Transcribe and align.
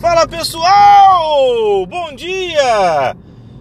Fala 0.00 0.26
pessoal! 0.26 1.84
Bom 1.84 2.14
dia! 2.14 3.14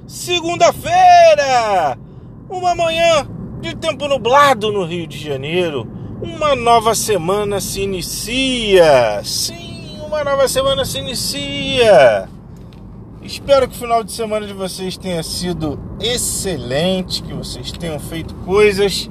Segunda-feira! 0.07 1.99
Uma 2.49 2.73
manhã 2.73 3.27
de 3.59 3.75
tempo 3.75 4.07
nublado 4.07 4.71
no 4.71 4.85
Rio 4.85 5.05
de 5.05 5.17
Janeiro. 5.17 5.85
Uma 6.21 6.55
nova 6.55 6.95
semana 6.95 7.59
se 7.59 7.81
inicia. 7.81 9.21
Sim, 9.21 9.99
uma 10.07 10.23
nova 10.23 10.47
semana 10.47 10.85
se 10.85 10.99
inicia. 10.99 12.29
Espero 13.21 13.67
que 13.67 13.75
o 13.75 13.79
final 13.79 14.01
de 14.01 14.13
semana 14.13 14.47
de 14.47 14.53
vocês 14.53 14.95
tenha 14.95 15.21
sido 15.21 15.77
excelente, 15.99 17.21
que 17.21 17.33
vocês 17.33 17.69
tenham 17.73 17.99
feito 17.99 18.33
coisas 18.45 19.09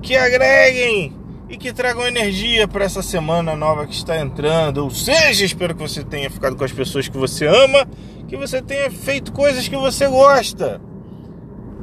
que 0.00 0.16
agreguem 0.16 1.19
e 1.50 1.56
que 1.56 1.72
tragam 1.72 2.06
energia 2.06 2.68
para 2.68 2.84
essa 2.84 3.02
semana 3.02 3.56
nova 3.56 3.84
que 3.84 3.92
está 3.92 4.16
entrando. 4.16 4.78
Ou 4.78 4.90
seja, 4.90 5.44
espero 5.44 5.74
que 5.74 5.82
você 5.82 6.04
tenha 6.04 6.30
ficado 6.30 6.54
com 6.54 6.62
as 6.62 6.70
pessoas 6.70 7.08
que 7.08 7.18
você 7.18 7.44
ama, 7.44 7.86
que 8.28 8.36
você 8.36 8.62
tenha 8.62 8.88
feito 8.88 9.32
coisas 9.32 9.66
que 9.66 9.76
você 9.76 10.06
gosta. 10.06 10.80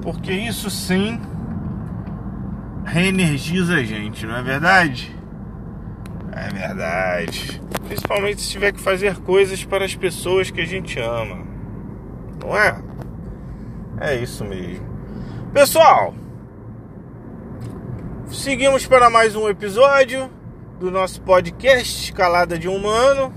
Porque 0.02 0.32
isso 0.32 0.70
sim 0.70 1.20
reenergiza 2.86 3.76
a 3.76 3.84
gente, 3.84 4.26
não 4.26 4.38
é 4.38 4.42
verdade? 4.42 5.14
É 6.31 6.48
verdade. 6.50 7.62
Principalmente 7.88 8.42
se 8.42 8.50
tiver 8.50 8.72
que 8.72 8.80
fazer 8.80 9.18
coisas 9.18 9.66
para 9.66 9.84
as 9.84 9.94
pessoas 9.94 10.50
que 10.50 10.62
a 10.62 10.66
gente 10.66 10.98
ama. 10.98 11.45
Não 12.42 12.58
é? 12.58 12.81
É 14.00 14.16
isso 14.16 14.45
mesmo. 14.45 14.88
Pessoal, 15.54 16.14
Seguimos 18.30 18.86
para 18.86 19.09
mais 19.09 19.38
um 19.38 19.48
episódio 19.48 20.30
do 20.77 20.91
nosso 20.91 21.22
podcast 21.22 22.04
Escalada 22.04 22.59
de 22.59 22.67
Humano. 22.67 23.34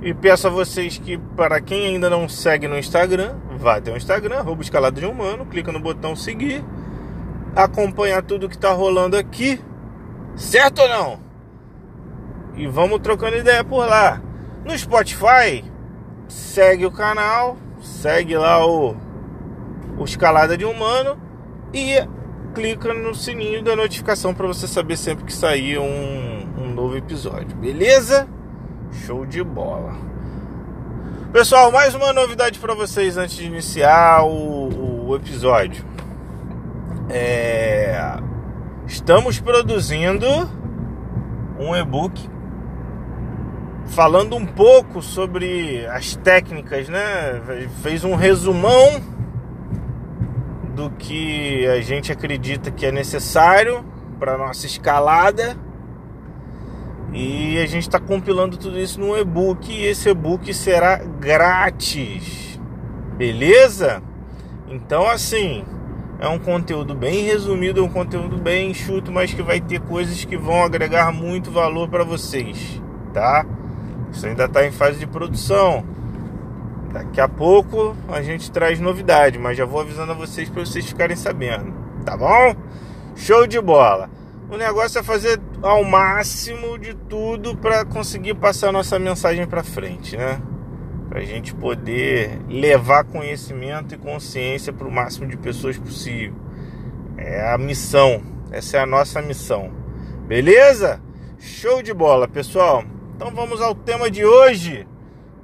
E 0.00 0.14
peço 0.14 0.46
a 0.46 0.50
vocês 0.50 0.96
que, 0.96 1.18
para 1.18 1.60
quem 1.60 1.88
ainda 1.88 2.08
não 2.08 2.26
segue 2.26 2.66
no 2.66 2.78
Instagram, 2.78 3.36
vá 3.58 3.76
até 3.76 3.92
o 3.92 3.96
Instagram, 3.96 4.38
arroba 4.38 4.62
Escalada 4.62 4.98
de 4.98 5.06
Humano, 5.06 5.44
clica 5.44 5.70
no 5.70 5.78
botão 5.78 6.16
seguir, 6.16 6.64
acompanhar 7.54 8.22
tudo 8.22 8.48
que 8.48 8.54
está 8.54 8.72
rolando 8.72 9.14
aqui, 9.14 9.60
certo 10.36 10.80
ou 10.80 10.88
não? 10.88 11.20
E 12.56 12.66
vamos 12.66 12.98
trocando 13.00 13.36
ideia 13.36 13.62
por 13.62 13.86
lá. 13.86 14.22
No 14.64 14.76
Spotify, 14.76 15.62
segue 16.28 16.86
o 16.86 16.90
canal, 16.90 17.58
segue 17.82 18.38
lá 18.38 18.66
o, 18.66 18.96
o 19.98 20.04
Escalada 20.04 20.56
de 20.56 20.64
Humano 20.64 21.20
e 21.74 22.00
clica 22.52 22.92
no 22.92 23.14
sininho 23.14 23.62
da 23.62 23.74
notificação 23.74 24.34
para 24.34 24.46
você 24.46 24.68
saber 24.68 24.96
sempre 24.96 25.24
que 25.24 25.32
sair 25.32 25.78
um, 25.78 26.46
um 26.58 26.74
novo 26.74 26.96
episódio, 26.96 27.56
beleza? 27.56 28.28
Show 29.06 29.24
de 29.24 29.42
bola. 29.42 29.94
Pessoal, 31.32 31.72
mais 31.72 31.94
uma 31.94 32.12
novidade 32.12 32.58
para 32.58 32.74
vocês 32.74 33.16
antes 33.16 33.36
de 33.36 33.46
iniciar 33.46 34.22
o, 34.24 35.08
o 35.08 35.16
episódio. 35.16 35.84
É, 37.08 38.18
estamos 38.86 39.40
produzindo 39.40 40.26
um 41.58 41.74
e-book 41.74 42.30
falando 43.86 44.36
um 44.36 44.44
pouco 44.44 45.00
sobre 45.00 45.86
as 45.86 46.16
técnicas, 46.16 46.88
né? 46.88 47.40
Fez 47.82 48.04
um 48.04 48.14
resumão 48.14 49.11
do 50.74 50.90
que 50.90 51.66
a 51.66 51.80
gente 51.80 52.10
acredita 52.10 52.70
que 52.70 52.86
é 52.86 52.92
necessário 52.92 53.84
para 54.18 54.38
nossa 54.38 54.66
escalada. 54.66 55.56
E 57.12 57.58
a 57.58 57.66
gente 57.66 57.82
está 57.82 58.00
compilando 58.00 58.56
tudo 58.56 58.78
isso 58.78 58.98
num 58.98 59.16
e-book 59.16 59.70
e 59.70 59.84
esse 59.84 60.08
e-book 60.08 60.52
será 60.54 60.96
grátis. 60.96 62.58
Beleza? 63.16 64.02
Então 64.66 65.06
assim, 65.06 65.64
é 66.18 66.28
um 66.28 66.38
conteúdo 66.38 66.94
bem 66.94 67.24
resumido, 67.24 67.80
é 67.80 67.82
um 67.82 67.88
conteúdo 67.88 68.38
bem 68.38 68.70
enxuto, 68.70 69.12
mas 69.12 69.34
que 69.34 69.42
vai 69.42 69.60
ter 69.60 69.80
coisas 69.80 70.24
que 70.24 70.36
vão 70.36 70.62
agregar 70.62 71.12
muito 71.12 71.50
valor 71.50 71.88
para 71.88 72.04
vocês, 72.04 72.80
tá? 73.12 73.44
Isso 74.12 74.26
ainda 74.26 74.44
está 74.44 74.64
em 74.64 74.70
fase 74.70 74.98
de 75.00 75.06
produção. 75.06 75.84
Daqui 76.92 77.20
a 77.20 77.28
pouco 77.28 77.96
a 78.08 78.20
gente 78.20 78.50
traz 78.50 78.78
novidade, 78.78 79.38
mas 79.38 79.56
já 79.56 79.64
vou 79.64 79.80
avisando 79.80 80.12
a 80.12 80.14
vocês 80.14 80.50
para 80.50 80.60
vocês 80.64 80.84
ficarem 80.84 81.16
sabendo, 81.16 81.72
tá 82.04 82.16
bom? 82.16 82.54
Show 83.16 83.46
de 83.46 83.60
bola. 83.60 84.10
O 84.50 84.58
negócio 84.58 84.98
é 84.98 85.02
fazer 85.02 85.40
ao 85.62 85.82
máximo 85.82 86.78
de 86.78 86.92
tudo 86.92 87.56
para 87.56 87.86
conseguir 87.86 88.34
passar 88.34 88.70
nossa 88.70 88.98
mensagem 88.98 89.46
para 89.46 89.62
frente, 89.62 90.18
né? 90.18 90.38
Para 91.08 91.20
a 91.20 91.24
gente 91.24 91.54
poder 91.54 92.38
levar 92.46 93.04
conhecimento 93.04 93.94
e 93.94 93.98
consciência 93.98 94.70
para 94.70 94.86
o 94.86 94.92
máximo 94.92 95.26
de 95.26 95.38
pessoas 95.38 95.78
possível. 95.78 96.34
É 97.16 97.50
a 97.50 97.56
missão, 97.56 98.22
essa 98.50 98.76
é 98.76 98.80
a 98.80 98.86
nossa 98.86 99.22
missão. 99.22 99.70
Beleza? 100.26 101.00
Show 101.38 101.82
de 101.82 101.94
bola, 101.94 102.28
pessoal. 102.28 102.84
Então 103.16 103.30
vamos 103.30 103.62
ao 103.62 103.74
tema 103.74 104.10
de 104.10 104.24
hoje. 104.24 104.86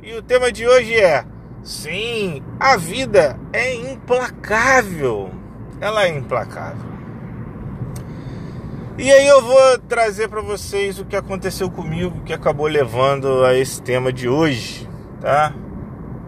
E 0.03 0.13
o 0.15 0.23
tema 0.23 0.53
de 0.53 0.67
hoje 0.67 0.95
é 0.95 1.25
Sim, 1.69 2.43
a 2.59 2.79
vida 2.79 3.39
é 3.53 3.75
implacável. 3.75 5.29
Ela 5.79 6.07
é 6.07 6.17
implacável. 6.17 6.89
E 8.97 9.13
aí 9.13 9.29
eu 9.29 9.43
vou 9.43 9.79
trazer 9.87 10.29
para 10.29 10.41
vocês 10.41 10.99
o 10.99 11.05
que 11.05 11.15
aconteceu 11.15 11.71
comigo 11.71 12.23
que 12.25 12.33
acabou 12.33 12.67
levando 12.67 13.45
a 13.45 13.55
esse 13.55 13.83
tema 13.83 14.11
de 14.11 14.31
hoje, 14.31 14.89
tá? 15.21 15.53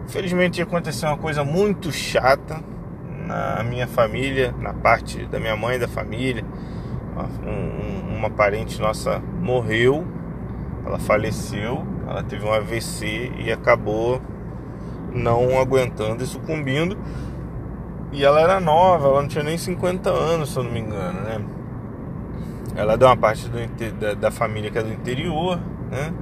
Infelizmente 0.05 0.61
aconteceu 0.61 1.09
uma 1.09 1.17
coisa 1.17 1.43
muito 1.43 1.91
chata 1.91 2.63
na 3.25 3.63
minha 3.63 3.87
família, 3.87 4.53
na 4.59 4.75
parte 4.75 5.25
da 5.25 5.39
minha 5.39 5.55
mãe 5.55 5.79
da 5.79 5.87
família. 5.87 6.45
Um, 7.43 8.15
uma 8.15 8.29
parente 8.29 8.79
nossa 8.79 9.17
morreu, 9.41 10.05
ela 10.85 10.99
faleceu, 10.99 11.83
ela 12.07 12.21
teve 12.21 12.45
um 12.45 12.53
AVC 12.53 13.31
e 13.39 13.51
acabou 13.51 14.21
não 15.13 15.59
aguentando 15.59 16.23
e 16.23 16.27
sucumbindo. 16.27 16.97
E 18.11 18.25
ela 18.25 18.41
era 18.41 18.59
nova, 18.59 19.07
ela 19.07 19.21
não 19.21 19.27
tinha 19.27 19.43
nem 19.43 19.57
50 19.57 20.09
anos, 20.09 20.51
se 20.51 20.57
eu 20.57 20.63
não 20.63 20.71
me 20.71 20.79
engano, 20.79 21.21
né? 21.21 21.41
Ela 22.75 22.93
é 22.93 22.97
de 22.97 23.05
uma 23.05 23.15
parte 23.15 23.47
do, 23.47 23.57
da, 23.99 24.13
da 24.13 24.31
família 24.31 24.69
que 24.69 24.77
é 24.77 24.83
do 24.83 24.91
interior, 24.91 25.57
né? 25.89 26.13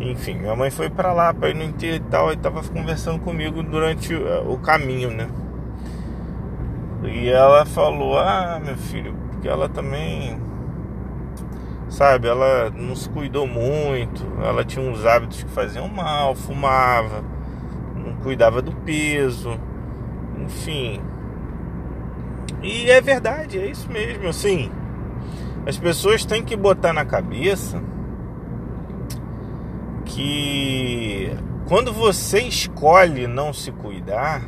Enfim, 0.00 0.34
minha 0.34 0.54
mãe 0.54 0.70
foi 0.70 0.90
para 0.90 1.12
lá 1.12 1.32
para 1.32 1.50
ir 1.50 1.54
no 1.54 1.62
interior 1.62 1.96
e 1.96 2.00
tal, 2.00 2.32
e 2.32 2.36
tava 2.36 2.62
conversando 2.62 3.18
comigo 3.20 3.62
durante 3.62 4.14
o, 4.14 4.52
o 4.52 4.58
caminho, 4.58 5.10
né? 5.10 5.28
E 7.04 7.28
ela 7.28 7.64
falou: 7.64 8.18
Ah, 8.18 8.60
meu 8.62 8.76
filho, 8.76 9.14
porque 9.30 9.48
ela 9.48 9.68
também, 9.68 10.38
sabe, 11.88 12.28
ela 12.28 12.70
não 12.70 12.96
se 12.96 13.08
cuidou 13.08 13.46
muito, 13.46 14.26
ela 14.42 14.64
tinha 14.64 14.84
uns 14.84 15.04
hábitos 15.06 15.42
que 15.42 15.50
faziam 15.50 15.88
mal, 15.88 16.34
fumava, 16.34 17.22
cuidava 18.24 18.62
do 18.62 18.72
peso, 18.72 19.60
enfim. 20.40 21.00
E 22.62 22.90
é 22.90 23.00
verdade, 23.00 23.58
é 23.58 23.66
isso 23.66 23.90
mesmo, 23.92 24.26
assim. 24.26 24.70
As 25.66 25.76
pessoas 25.76 26.24
têm 26.24 26.42
que 26.42 26.56
botar 26.56 26.94
na 26.94 27.04
cabeça 27.04 27.82
que 30.06 31.30
quando 31.68 31.92
você 31.92 32.40
escolhe 32.40 33.26
não 33.26 33.52
se 33.52 33.70
cuidar, 33.70 34.42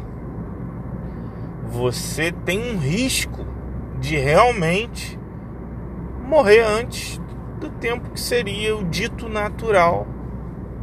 você 1.69 2.33
tem 2.33 2.75
um 2.75 2.79
risco 2.79 3.47
de 4.01 4.17
realmente 4.17 5.19
morrer 6.27 6.63
antes 6.63 7.21
do 7.61 7.69
tempo 7.69 8.11
que 8.11 8.21
seria 8.21 8.77
o 8.77 8.85
dito 8.85 9.29
natural 9.29 10.07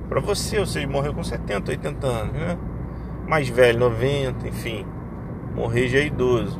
para 0.09 0.19
você, 0.19 0.59
ou 0.59 0.65
seja, 0.65 0.87
morrer 0.87 1.13
com 1.13 1.23
70, 1.23 1.71
80 1.71 2.07
anos, 2.07 2.33
né? 2.33 2.57
Mais 3.27 3.47
velho, 3.47 3.79
90, 3.79 4.47
enfim, 4.47 4.85
morrer 5.55 5.87
já 5.87 5.99
é 5.99 6.05
idoso. 6.05 6.59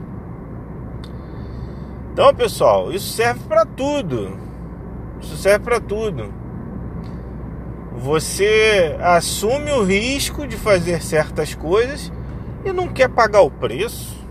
Então, 2.11 2.33
pessoal, 2.33 2.91
isso 2.91 3.11
serve 3.13 3.41
para 3.47 3.65
tudo. 3.65 4.37
Isso 5.19 5.35
serve 5.35 5.65
para 5.65 5.79
tudo. 5.79 6.31
Você 7.97 8.95
assume 8.99 9.71
o 9.71 9.83
risco 9.83 10.47
de 10.47 10.57
fazer 10.57 11.01
certas 11.01 11.55
coisas 11.55 12.11
e 12.63 12.71
não 12.71 12.87
quer 12.87 13.09
pagar 13.09 13.41
o 13.41 13.51
preço. 13.51 14.21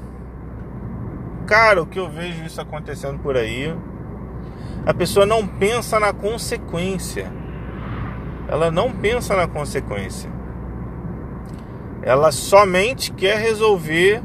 Cara, 1.46 1.82
o 1.82 1.86
que 1.86 1.98
eu 1.98 2.08
vejo 2.08 2.44
isso 2.44 2.60
acontecendo 2.60 3.18
por 3.18 3.36
aí, 3.36 3.74
a 4.86 4.94
pessoa 4.94 5.26
não 5.26 5.46
pensa 5.46 6.00
na 6.00 6.12
consequência. 6.12 7.30
Ela 8.48 8.70
não 8.70 8.92
pensa 8.92 9.36
na 9.36 9.46
consequência. 9.46 10.31
Ela 12.02 12.32
somente 12.32 13.12
quer 13.12 13.38
resolver 13.38 14.22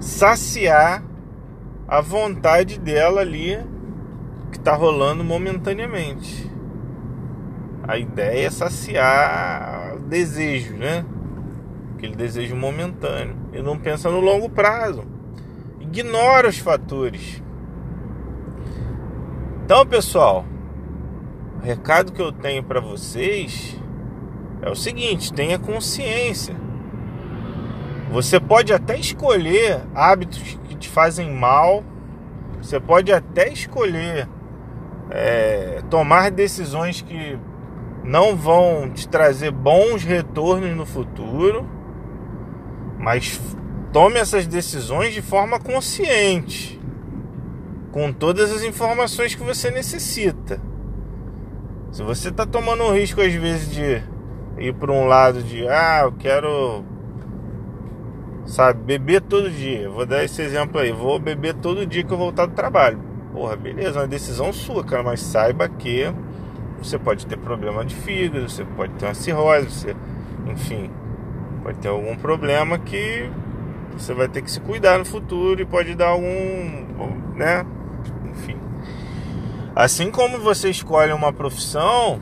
saciar 0.00 1.02
a 1.86 2.00
vontade 2.00 2.80
dela 2.80 3.20
ali 3.20 3.58
que 4.50 4.58
está 4.58 4.74
rolando 4.74 5.22
momentaneamente. 5.22 6.50
A 7.86 7.96
ideia 7.96 8.46
é 8.46 8.50
saciar 8.50 9.96
desejo, 10.08 10.74
né? 10.74 11.04
Aquele 11.94 12.16
desejo 12.16 12.56
momentâneo. 12.56 13.36
E 13.52 13.62
não 13.62 13.78
pensa 13.78 14.10
no 14.10 14.18
longo 14.18 14.48
prazo. 14.48 15.04
Ignora 15.80 16.48
os 16.48 16.58
fatores. 16.58 17.42
Então, 19.64 19.86
pessoal, 19.86 20.44
o 21.60 21.64
recado 21.64 22.12
que 22.12 22.20
eu 22.20 22.32
tenho 22.32 22.62
para 22.62 22.80
vocês 22.80 23.80
é 24.66 24.70
o 24.70 24.74
seguinte: 24.74 25.32
tenha 25.32 25.58
consciência. 25.58 26.54
Você 28.10 28.40
pode 28.40 28.72
até 28.72 28.98
escolher 28.98 29.80
hábitos 29.94 30.58
que 30.64 30.74
te 30.74 30.88
fazem 30.88 31.32
mal, 31.32 31.84
você 32.60 32.80
pode 32.80 33.12
até 33.12 33.52
escolher 33.52 34.28
é, 35.10 35.82
tomar 35.88 36.30
decisões 36.30 37.00
que 37.00 37.38
não 38.02 38.36
vão 38.36 38.90
te 38.90 39.08
trazer 39.08 39.50
bons 39.50 40.02
retornos 40.02 40.76
no 40.76 40.86
futuro, 40.86 41.68
mas 42.98 43.40
tome 43.92 44.18
essas 44.18 44.46
decisões 44.46 45.12
de 45.12 45.22
forma 45.22 45.58
consciente, 45.58 46.80
com 47.92 48.12
todas 48.12 48.52
as 48.52 48.62
informações 48.62 49.34
que 49.34 49.42
você 49.42 49.70
necessita. 49.70 50.60
Se 51.90 52.02
você 52.02 52.28
está 52.28 52.46
tomando 52.46 52.84
um 52.84 52.92
risco 52.92 53.20
às 53.20 53.32
vezes 53.32 53.70
de 53.70 54.15
ir 54.58 54.74
para 54.74 54.92
um 54.92 55.06
lado 55.06 55.42
de 55.42 55.66
ah, 55.68 56.02
eu 56.04 56.12
quero 56.12 56.84
sabe, 58.46 58.82
beber 58.82 59.20
todo 59.22 59.50
dia. 59.50 59.88
Vou 59.88 60.06
dar 60.06 60.24
esse 60.24 60.40
exemplo 60.40 60.80
aí, 60.80 60.92
vou 60.92 61.18
beber 61.18 61.54
todo 61.54 61.86
dia 61.86 62.04
que 62.04 62.12
eu 62.12 62.18
voltar 62.18 62.46
do 62.46 62.54
trabalho. 62.54 62.98
Porra, 63.32 63.56
beleza, 63.56 63.98
é 63.98 64.02
uma 64.02 64.08
decisão 64.08 64.52
sua, 64.52 64.82
cara, 64.84 65.02
mas 65.02 65.20
saiba 65.20 65.68
que 65.68 66.10
você 66.78 66.98
pode 66.98 67.26
ter 67.26 67.36
problema 67.36 67.84
de 67.84 67.94
fígado, 67.94 68.48
você 68.48 68.64
pode 68.64 68.92
ter 68.94 69.06
uma 69.06 69.14
cirrose, 69.14 69.70
você, 69.70 69.96
enfim, 70.46 70.90
pode 71.62 71.78
ter 71.78 71.88
algum 71.88 72.16
problema 72.16 72.78
que 72.78 73.30
você 73.92 74.14
vai 74.14 74.28
ter 74.28 74.42
que 74.42 74.50
se 74.50 74.60
cuidar 74.60 74.98
no 74.98 75.04
futuro 75.04 75.60
e 75.60 75.64
pode 75.64 75.94
dar 75.94 76.08
algum, 76.08 76.24
né? 77.34 77.66
Enfim. 78.30 78.56
Assim 79.74 80.10
como 80.10 80.38
você 80.38 80.70
escolhe 80.70 81.12
uma 81.12 81.32
profissão, 81.32 82.20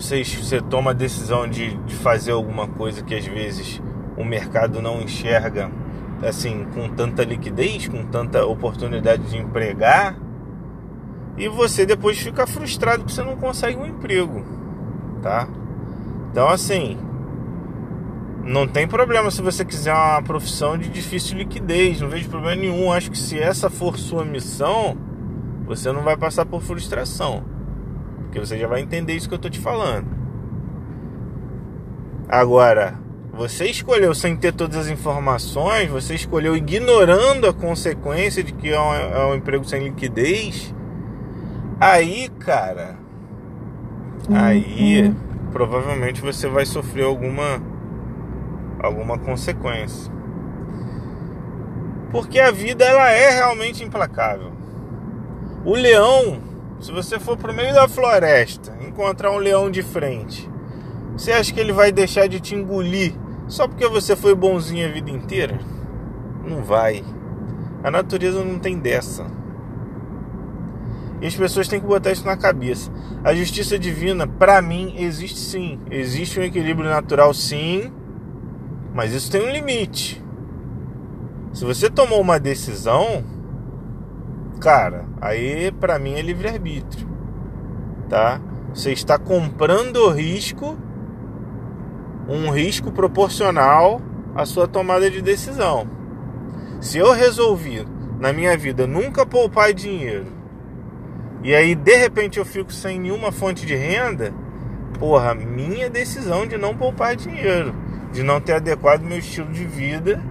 você, 0.00 0.24
você 0.24 0.60
toma 0.60 0.92
a 0.92 0.94
decisão 0.94 1.46
de, 1.46 1.76
de 1.76 1.94
fazer 1.94 2.32
alguma 2.32 2.66
coisa 2.66 3.02
que 3.02 3.14
às 3.14 3.26
vezes 3.26 3.82
o 4.16 4.24
mercado 4.24 4.80
não 4.80 5.00
enxerga 5.02 5.70
assim 6.22 6.66
com 6.74 6.88
tanta 6.88 7.22
liquidez, 7.22 7.86
com 7.86 8.04
tanta 8.06 8.44
oportunidade 8.44 9.22
de 9.30 9.38
empregar, 9.38 10.16
e 11.36 11.48
você 11.48 11.86
depois 11.86 12.18
fica 12.18 12.46
frustrado 12.46 12.98
porque 13.00 13.14
você 13.14 13.22
não 13.22 13.36
consegue 13.36 13.78
um 13.78 13.86
emprego, 13.86 14.44
tá? 15.22 15.48
Então 16.30 16.48
assim, 16.48 16.98
não 18.44 18.66
tem 18.66 18.88
problema 18.88 19.30
se 19.30 19.40
você 19.42 19.64
quiser 19.64 19.94
uma 19.94 20.22
profissão 20.22 20.76
de 20.76 20.88
difícil 20.88 21.38
liquidez, 21.38 22.00
não 22.00 22.08
vejo 22.08 22.28
problema 22.28 22.60
nenhum. 22.60 22.92
Acho 22.92 23.10
que 23.10 23.18
se 23.18 23.38
essa 23.38 23.70
for 23.70 23.98
sua 23.98 24.24
missão, 24.24 24.96
você 25.66 25.92
não 25.92 26.02
vai 26.02 26.16
passar 26.16 26.46
por 26.46 26.62
frustração. 26.62 27.44
Porque 28.30 28.38
você 28.38 28.56
já 28.56 28.68
vai 28.68 28.80
entender 28.80 29.14
isso 29.14 29.28
que 29.28 29.34
eu 29.34 29.40
tô 29.40 29.50
te 29.50 29.58
falando. 29.58 30.06
Agora, 32.28 32.94
você 33.32 33.66
escolheu 33.66 34.14
sem 34.14 34.36
ter 34.36 34.52
todas 34.52 34.76
as 34.76 34.88
informações, 34.88 35.90
você 35.90 36.14
escolheu 36.14 36.56
ignorando 36.56 37.48
a 37.48 37.52
consequência 37.52 38.44
de 38.44 38.52
que 38.52 38.70
é 38.70 38.80
um, 38.80 38.94
é 38.94 39.26
um 39.26 39.34
emprego 39.34 39.64
sem 39.64 39.82
liquidez. 39.82 40.72
Aí, 41.80 42.28
cara, 42.38 42.96
aí 44.32 45.08
uhum. 45.08 45.16
provavelmente 45.50 46.20
você 46.20 46.46
vai 46.46 46.64
sofrer 46.64 47.06
alguma 47.06 47.60
alguma 48.80 49.18
consequência. 49.18 50.12
Porque 52.12 52.38
a 52.38 52.52
vida 52.52 52.84
ela 52.84 53.10
é 53.10 53.30
realmente 53.30 53.82
implacável. 53.82 54.52
O 55.64 55.74
leão, 55.74 56.49
se 56.80 56.90
você 56.90 57.20
for 57.20 57.36
pro 57.36 57.52
meio 57.52 57.74
da 57.74 57.86
floresta, 57.86 58.76
encontrar 58.80 59.30
um 59.30 59.36
leão 59.36 59.70
de 59.70 59.82
frente, 59.82 60.48
você 61.12 61.32
acha 61.32 61.52
que 61.52 61.60
ele 61.60 61.72
vai 61.72 61.92
deixar 61.92 62.26
de 62.26 62.40
te 62.40 62.54
engolir 62.54 63.14
só 63.46 63.68
porque 63.68 63.86
você 63.86 64.16
foi 64.16 64.34
bonzinho 64.34 64.88
a 64.88 64.92
vida 64.92 65.10
inteira? 65.10 65.60
Não 66.44 66.62
vai. 66.62 67.04
A 67.84 67.90
natureza 67.90 68.42
não 68.42 68.58
tem 68.58 68.78
dessa. 68.78 69.26
E 71.20 71.26
as 71.26 71.36
pessoas 71.36 71.68
têm 71.68 71.80
que 71.80 71.86
botar 71.86 72.12
isso 72.12 72.24
na 72.24 72.36
cabeça. 72.36 72.90
A 73.22 73.34
justiça 73.34 73.78
divina, 73.78 74.26
para 74.26 74.62
mim, 74.62 74.94
existe 74.96 75.38
sim. 75.38 75.78
Existe 75.90 76.40
um 76.40 76.42
equilíbrio 76.42 76.88
natural, 76.88 77.34
sim. 77.34 77.92
Mas 78.94 79.12
isso 79.12 79.30
tem 79.30 79.42
um 79.42 79.50
limite. 79.50 80.24
Se 81.52 81.64
você 81.64 81.90
tomou 81.90 82.20
uma 82.20 82.40
decisão, 82.40 83.22
cara, 84.60 85.06
aí 85.20 85.72
para 85.72 85.98
mim 85.98 86.14
é 86.14 86.22
livre-arbítrio. 86.22 87.08
Tá? 88.08 88.40
Você 88.72 88.92
está 88.92 89.18
comprando 89.18 90.10
risco, 90.10 90.76
um 92.28 92.50
risco 92.50 92.92
proporcional 92.92 94.00
à 94.34 94.44
sua 94.44 94.68
tomada 94.68 95.10
de 95.10 95.22
decisão. 95.22 95.88
Se 96.80 96.98
eu 96.98 97.12
resolvi 97.12 97.86
na 98.20 98.32
minha 98.32 98.56
vida 98.56 98.86
nunca 98.86 99.26
poupar 99.26 99.72
dinheiro, 99.72 100.26
e 101.42 101.54
aí 101.54 101.74
de 101.74 101.96
repente 101.96 102.38
eu 102.38 102.44
fico 102.44 102.72
sem 102.72 103.00
nenhuma 103.00 103.32
fonte 103.32 103.64
de 103.64 103.74
renda, 103.74 104.32
porra, 104.98 105.34
minha 105.34 105.88
decisão 105.88 106.46
de 106.46 106.58
não 106.58 106.76
poupar 106.76 107.16
dinheiro 107.16 107.74
de 108.12 108.22
não 108.22 108.40
ter 108.40 108.54
adequado 108.54 109.02
meu 109.02 109.18
estilo 109.18 109.50
de 109.52 109.64
vida 109.64 110.22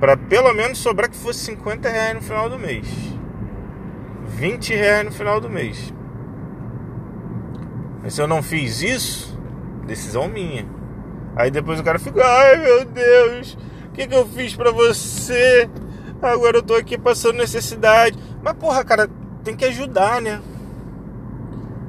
para 0.00 0.16
pelo 0.16 0.52
menos 0.54 0.78
sobrar 0.78 1.10
que 1.10 1.16
fosse 1.16 1.40
50 1.40 1.88
reais 1.88 2.14
no 2.14 2.22
final 2.22 2.48
do 2.48 2.58
mês. 2.58 2.86
20 4.26 4.74
reais 4.74 5.04
no 5.04 5.12
final 5.12 5.40
do 5.40 5.50
mês. 5.50 5.92
Mas 8.02 8.14
se 8.14 8.22
eu 8.22 8.28
não 8.28 8.42
fiz 8.42 8.82
isso, 8.82 9.38
decisão 9.86 10.28
minha. 10.28 10.66
Aí 11.34 11.50
depois 11.50 11.80
o 11.80 11.84
cara 11.84 11.98
fica, 11.98 12.24
ai 12.24 12.56
meu 12.58 12.84
Deus, 12.84 13.58
o 13.88 13.92
que, 13.92 14.06
que 14.06 14.14
eu 14.14 14.26
fiz 14.26 14.54
para 14.54 14.70
você? 14.70 15.68
Agora 16.22 16.58
eu 16.58 16.62
tô 16.62 16.74
aqui 16.74 16.96
passando 16.96 17.36
necessidade. 17.36 18.18
Mas 18.42 18.54
porra, 18.54 18.84
cara, 18.84 19.08
tem 19.42 19.56
que 19.56 19.64
ajudar, 19.64 20.20
né? 20.20 20.40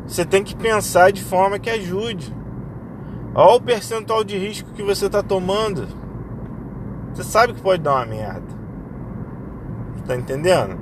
Você 0.07 0.25
tem 0.25 0.43
que 0.43 0.55
pensar 0.55 1.11
de 1.11 1.23
forma 1.23 1.59
que 1.59 1.69
ajude. 1.69 2.33
Olha 3.35 3.57
o 3.57 3.61
percentual 3.61 4.23
de 4.23 4.37
risco 4.37 4.71
que 4.73 4.81
você 4.81 5.05
está 5.05 5.21
tomando. 5.21 5.87
Você 7.13 7.23
sabe 7.23 7.53
que 7.53 7.61
pode 7.61 7.81
dar 7.81 7.95
uma 7.95 8.05
merda. 8.05 8.59
Tá 10.05 10.15
entendendo? 10.15 10.77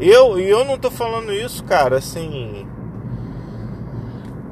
Eu, 0.00 0.38
e 0.38 0.48
eu 0.48 0.64
não 0.64 0.78
tô 0.78 0.90
falando 0.90 1.32
isso, 1.32 1.64
cara, 1.64 1.96
assim. 1.96 2.66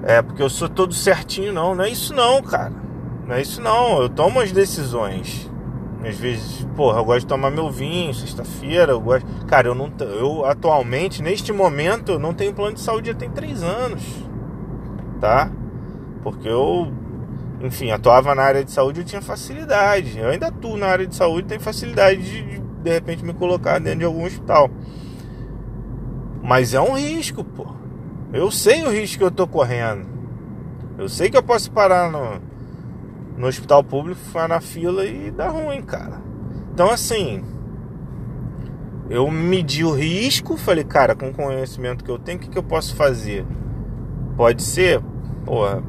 É 0.02 0.22
porque 0.22 0.42
eu 0.42 0.50
sou 0.50 0.68
todo 0.68 0.94
certinho, 0.94 1.52
não. 1.52 1.74
Não 1.74 1.84
é 1.84 1.90
isso, 1.90 2.14
não, 2.14 2.42
cara. 2.42 2.72
Não 3.26 3.34
é 3.34 3.42
isso, 3.42 3.60
não. 3.60 4.00
Eu 4.00 4.08
tomo 4.08 4.40
as 4.40 4.52
decisões. 4.52 5.50
Às 6.06 6.18
vezes, 6.18 6.66
porra, 6.76 6.98
eu 6.98 7.04
gosto 7.04 7.20
de 7.20 7.26
tomar 7.26 7.50
meu 7.50 7.70
vinho, 7.70 8.12
sexta-feira, 8.12 8.92
eu 8.92 9.00
gosto. 9.00 9.26
Cara, 9.46 9.68
eu 9.68 9.74
não. 9.74 9.90
Eu 10.00 10.44
atualmente, 10.44 11.22
neste 11.22 11.50
momento, 11.52 12.12
eu 12.12 12.18
não 12.18 12.34
tenho 12.34 12.52
plano 12.52 12.74
de 12.74 12.80
saúde 12.80 13.08
já 13.08 13.14
tem 13.14 13.30
três 13.30 13.62
anos. 13.62 14.02
Tá? 15.18 15.50
Porque 16.22 16.46
eu, 16.46 16.92
enfim, 17.64 17.90
atuava 17.90 18.34
na 18.34 18.42
área 18.42 18.62
de 18.62 18.70
saúde 18.70 19.00
e 19.00 19.04
tinha 19.04 19.22
facilidade. 19.22 20.18
Eu 20.18 20.28
ainda 20.28 20.48
atuo 20.48 20.76
na 20.76 20.86
área 20.86 21.06
de 21.06 21.14
saúde 21.14 21.48
tenho 21.48 21.60
facilidade 21.60 22.22
de, 22.22 22.42
de, 22.42 22.58
de 22.58 22.90
repente, 22.90 23.24
me 23.24 23.32
colocar 23.32 23.78
dentro 23.78 24.00
de 24.00 24.04
algum 24.04 24.24
hospital. 24.24 24.70
Mas 26.42 26.74
é 26.74 26.80
um 26.80 26.94
risco, 26.94 27.42
pô. 27.42 27.66
Eu 28.34 28.50
sei 28.50 28.84
o 28.84 28.90
risco 28.90 29.18
que 29.18 29.24
eu 29.24 29.30
tô 29.30 29.46
correndo. 29.46 30.06
Eu 30.98 31.08
sei 31.08 31.30
que 31.30 31.36
eu 31.38 31.42
posso 31.42 31.70
parar 31.70 32.10
no, 32.10 32.38
no 33.38 33.46
hospital 33.46 33.82
público, 33.82 34.20
ficar 34.20 34.46
na 34.46 34.60
fila 34.60 35.06
e 35.06 35.30
dar 35.30 35.48
ruim, 35.48 35.80
cara. 35.80 36.20
Então, 36.72 36.90
assim, 36.90 37.42
eu 39.08 39.30
medi 39.30 39.84
o 39.84 39.92
risco, 39.92 40.58
falei, 40.58 40.84
cara, 40.84 41.14
com 41.14 41.30
o 41.30 41.32
conhecimento 41.32 42.04
que 42.04 42.10
eu 42.10 42.18
tenho, 42.18 42.36
o 42.36 42.40
que, 42.42 42.50
que 42.50 42.58
eu 42.58 42.62
posso 42.62 42.94
fazer? 42.94 43.46
Pode 44.36 44.62
ser, 44.62 45.00
porra, 45.46 45.82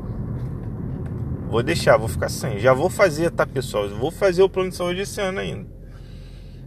Vou 1.48 1.64
deixar, 1.64 1.98
vou 1.98 2.08
ficar 2.08 2.30
sem. 2.30 2.60
Já 2.60 2.74
vou 2.74 2.90
fazer, 2.90 3.32
tá, 3.32 3.46
pessoal? 3.46 3.88
vou 3.90 4.12
fazer 4.12 4.44
o 4.44 4.50
plano 4.50 4.70
de 4.70 4.76
saúde 4.76 5.02
esse 5.02 5.22
ano 5.22 5.40
ainda. 5.40 5.70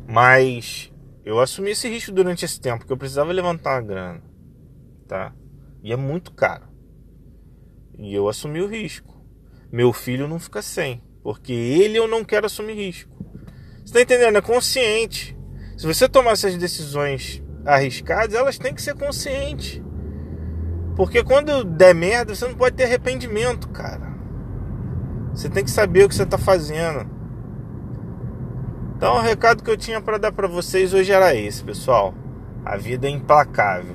Mas 0.06 0.92
eu 1.24 1.40
assumi 1.40 1.72
esse 1.72 1.88
risco 1.88 2.12
durante 2.12 2.44
esse 2.44 2.60
tempo, 2.60 2.78
porque 2.78 2.92
eu 2.92 2.96
precisava 2.96 3.32
levantar 3.32 3.74
uma 3.74 3.82
grana, 3.82 4.22
tá? 5.06 5.34
E 5.82 5.92
é 5.92 5.96
muito 5.96 6.32
caro. 6.32 6.64
E 7.98 8.14
eu 8.14 8.28
assumi 8.28 8.62
o 8.62 8.66
risco. 8.66 9.22
Meu 9.70 9.92
filho 9.92 10.26
não 10.26 10.38
fica 10.38 10.62
sem, 10.62 11.02
porque 11.22 11.52
ele 11.52 11.98
eu 11.98 12.08
não 12.08 12.24
quero 12.24 12.46
assumir 12.46 12.74
risco. 12.74 13.12
Você 13.84 13.92
tá 13.92 14.00
entendendo? 14.00 14.38
É 14.38 14.40
consciente. 14.40 15.36
Se 15.76 15.86
você 15.86 16.08
tomar 16.08 16.32
essas 16.32 16.56
decisões 16.56 17.42
arriscadas, 17.66 18.34
elas 18.34 18.56
têm 18.56 18.74
que 18.74 18.80
ser 18.80 18.94
conscientes. 18.94 19.82
Porque 20.96 21.22
quando 21.22 21.62
der 21.64 21.94
merda, 21.94 22.34
você 22.34 22.46
não 22.46 22.54
pode 22.54 22.76
ter 22.76 22.84
arrependimento, 22.84 23.68
cara. 23.68 24.07
Você 25.38 25.48
tem 25.48 25.62
que 25.62 25.70
saber 25.70 26.04
o 26.04 26.08
que 26.08 26.16
você 26.16 26.26
tá 26.26 26.36
fazendo. 26.36 27.08
Então, 28.96 29.14
o 29.14 29.20
recado 29.20 29.62
que 29.62 29.70
eu 29.70 29.76
tinha 29.76 30.00
para 30.00 30.18
dar 30.18 30.32
para 30.32 30.48
vocês 30.48 30.92
hoje 30.92 31.12
era 31.12 31.32
esse, 31.32 31.62
pessoal. 31.62 32.12
A 32.64 32.76
vida 32.76 33.06
é 33.06 33.10
implacável. 33.10 33.94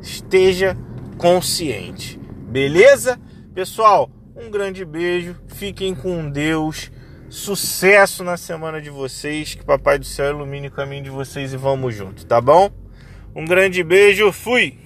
Esteja 0.00 0.78
consciente. 1.16 2.16
Beleza? 2.48 3.18
Pessoal, 3.52 4.08
um 4.36 4.48
grande 4.52 4.84
beijo. 4.84 5.34
Fiquem 5.48 5.96
com 5.96 6.30
Deus. 6.30 6.92
Sucesso 7.28 8.22
na 8.22 8.36
semana 8.36 8.80
de 8.80 8.88
vocês. 8.88 9.56
Que 9.56 9.64
Papai 9.64 9.98
do 9.98 10.06
Céu 10.06 10.30
ilumine 10.30 10.68
o 10.68 10.70
caminho 10.72 11.02
de 11.02 11.10
vocês 11.10 11.52
e 11.52 11.56
vamos 11.56 11.92
junto, 11.92 12.24
tá 12.24 12.40
bom? 12.40 12.70
Um 13.34 13.44
grande 13.44 13.82
beijo. 13.82 14.30
Fui! 14.30 14.78